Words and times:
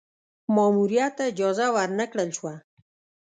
ماموریت 0.55 1.11
ته 1.17 1.23
اجازه 1.31 1.65
ور 1.75 1.89
نه 1.99 2.05
کړل 2.11 2.29
شوه. 2.37 2.53